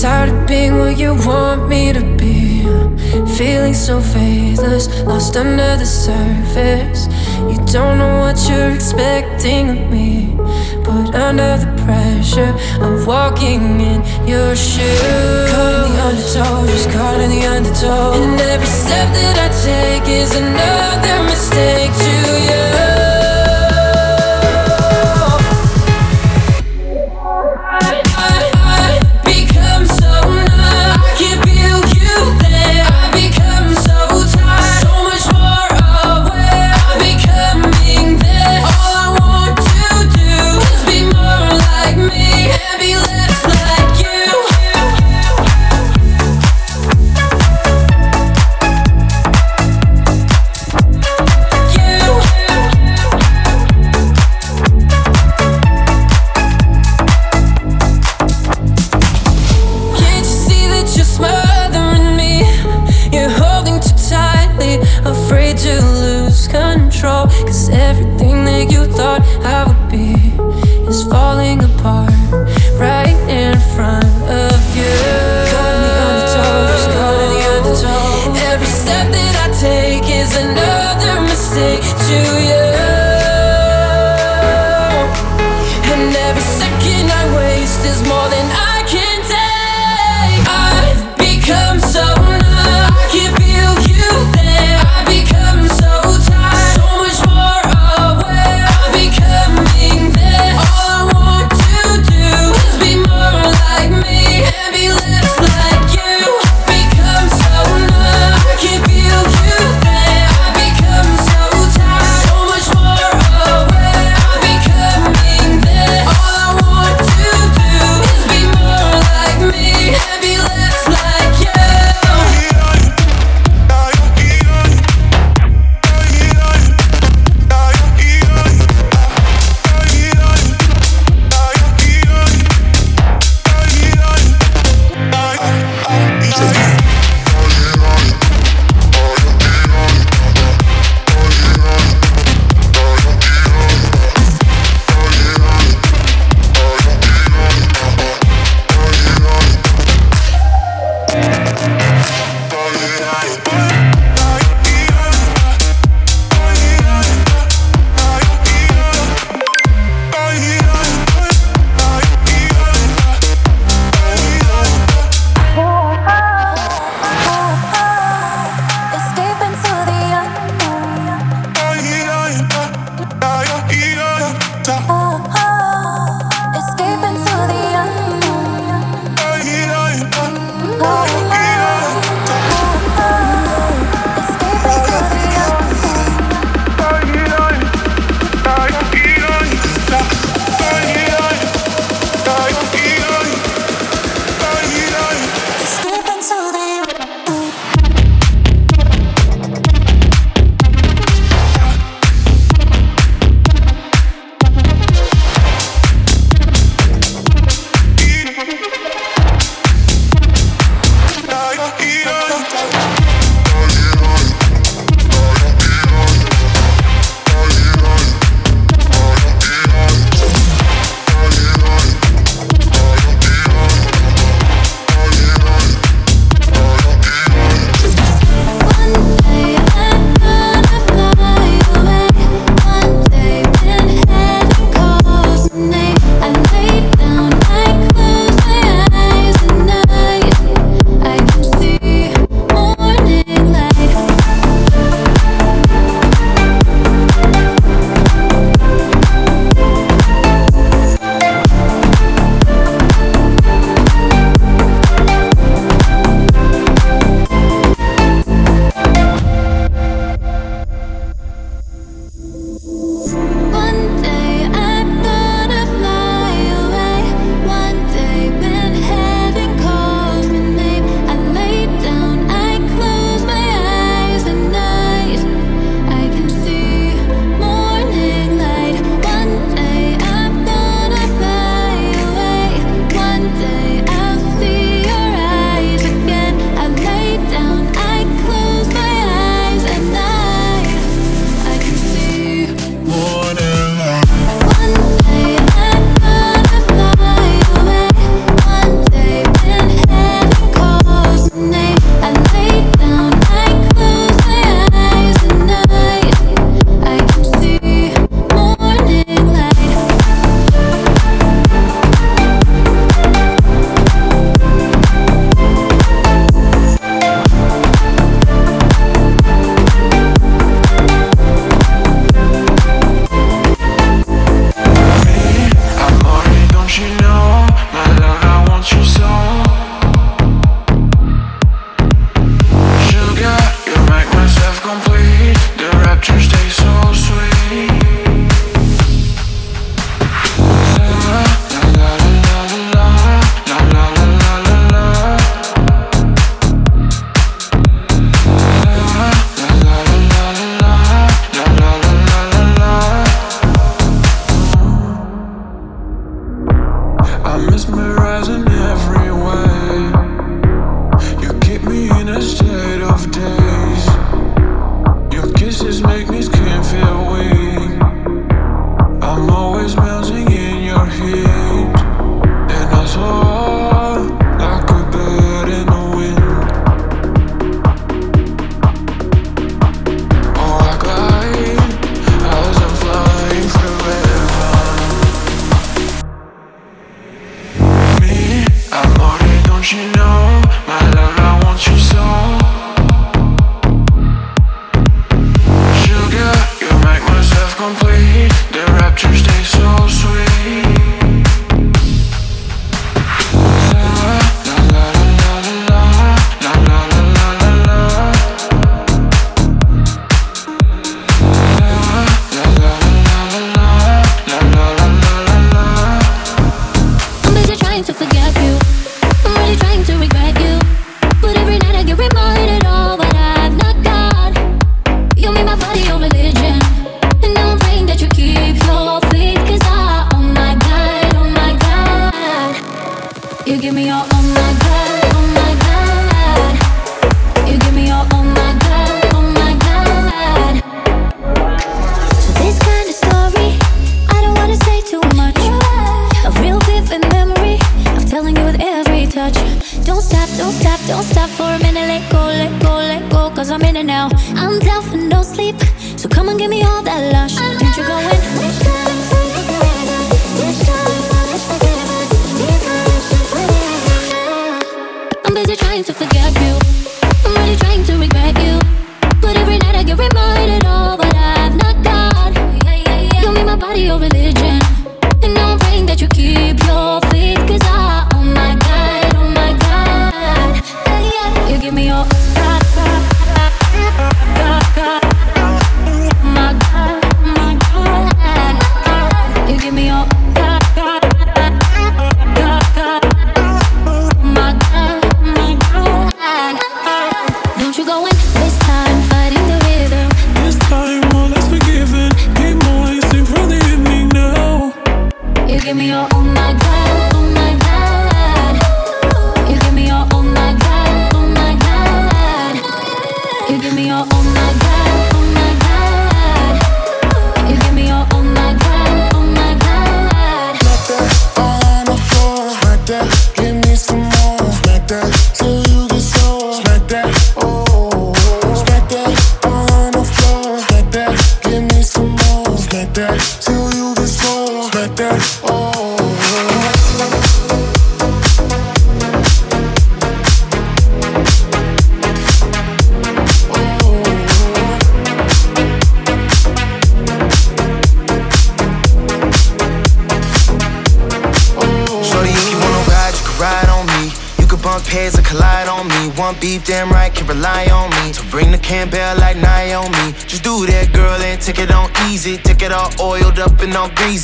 [0.00, 2.62] Tired of being what you want me to be.
[3.36, 7.06] Feeling so faithless, lost under the surface.
[7.50, 10.36] You don't know what you're expecting of me.
[10.84, 12.54] But under the pressure
[12.84, 15.00] of walking in your shoes.
[15.50, 18.12] Caught in the undertow, just caught in the undertow.
[18.12, 22.65] And every step that I take is another mistake to you.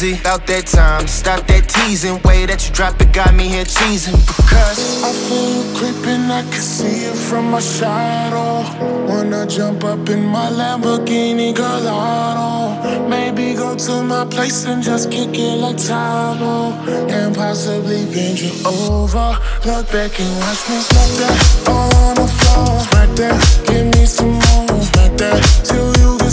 [0.03, 0.19] All.
[0.23, 2.21] About that time, stop that teasing.
[2.23, 4.19] Way that you drop it got me here cheesing.
[4.27, 8.67] Because I feel you creeping, I can see it from my shadow.
[9.07, 13.09] Wanna jump up in my Lamborghini Gallardo.
[13.09, 16.73] Maybe go to my place and just kick it like Tae Bo.
[17.09, 19.39] And possibly bend you over.
[19.65, 22.81] Look back and watch me smack that on the floor.
[22.91, 24.83] Smack that, give me some more.
[24.83, 26.33] Smack that till you get